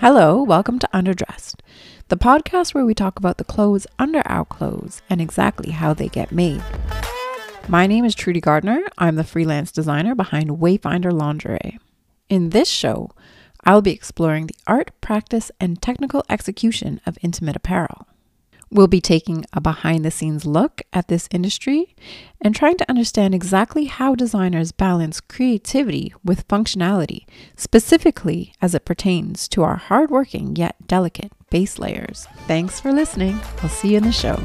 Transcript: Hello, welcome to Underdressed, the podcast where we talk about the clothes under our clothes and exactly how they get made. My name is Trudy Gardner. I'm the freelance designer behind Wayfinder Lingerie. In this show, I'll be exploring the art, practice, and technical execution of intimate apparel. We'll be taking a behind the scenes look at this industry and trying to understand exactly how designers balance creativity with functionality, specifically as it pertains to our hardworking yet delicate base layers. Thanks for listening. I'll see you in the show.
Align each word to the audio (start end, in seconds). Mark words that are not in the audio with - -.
Hello, 0.00 0.42
welcome 0.42 0.78
to 0.78 0.88
Underdressed, 0.94 1.56
the 2.08 2.16
podcast 2.16 2.72
where 2.72 2.86
we 2.86 2.94
talk 2.94 3.18
about 3.18 3.36
the 3.36 3.44
clothes 3.44 3.86
under 3.98 4.26
our 4.26 4.46
clothes 4.46 5.02
and 5.10 5.20
exactly 5.20 5.72
how 5.72 5.92
they 5.92 6.08
get 6.08 6.32
made. 6.32 6.62
My 7.68 7.86
name 7.86 8.06
is 8.06 8.14
Trudy 8.14 8.40
Gardner. 8.40 8.80
I'm 8.96 9.16
the 9.16 9.24
freelance 9.24 9.70
designer 9.70 10.14
behind 10.14 10.52
Wayfinder 10.52 11.12
Lingerie. 11.12 11.78
In 12.30 12.48
this 12.48 12.66
show, 12.66 13.10
I'll 13.64 13.82
be 13.82 13.92
exploring 13.92 14.46
the 14.46 14.54
art, 14.66 14.90
practice, 15.02 15.50
and 15.60 15.82
technical 15.82 16.24
execution 16.30 17.02
of 17.04 17.18
intimate 17.20 17.56
apparel. 17.56 18.06
We'll 18.72 18.86
be 18.86 19.00
taking 19.00 19.44
a 19.52 19.60
behind 19.60 20.04
the 20.04 20.12
scenes 20.12 20.46
look 20.46 20.82
at 20.92 21.08
this 21.08 21.28
industry 21.32 21.96
and 22.40 22.54
trying 22.54 22.76
to 22.76 22.88
understand 22.88 23.34
exactly 23.34 23.86
how 23.86 24.14
designers 24.14 24.70
balance 24.70 25.20
creativity 25.20 26.14
with 26.24 26.46
functionality, 26.46 27.26
specifically 27.56 28.52
as 28.62 28.74
it 28.74 28.84
pertains 28.84 29.48
to 29.48 29.64
our 29.64 29.76
hardworking 29.76 30.54
yet 30.54 30.76
delicate 30.86 31.32
base 31.50 31.80
layers. 31.80 32.28
Thanks 32.46 32.78
for 32.78 32.92
listening. 32.92 33.40
I'll 33.60 33.68
see 33.68 33.90
you 33.90 33.96
in 33.96 34.04
the 34.04 34.12
show. 34.12 34.36